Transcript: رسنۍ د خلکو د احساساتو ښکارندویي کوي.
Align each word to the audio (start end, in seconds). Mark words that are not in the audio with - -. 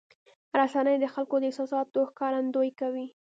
رسنۍ 0.59 0.95
د 0.99 1.05
خلکو 1.13 1.35
د 1.39 1.43
احساساتو 1.49 1.99
ښکارندویي 2.09 2.71
کوي. 2.79 3.07